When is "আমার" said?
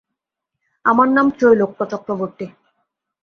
0.85-1.07